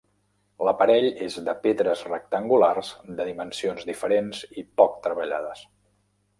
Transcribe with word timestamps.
L'aparell 0.67 1.09
és 1.25 1.35
de 1.49 1.53
pedres 1.65 2.01
rectangulars 2.07 2.91
de 3.21 3.29
dimensions 3.29 3.87
diferents 3.93 4.43
i 4.63 4.67
poc 4.83 5.01
treballades. 5.09 5.67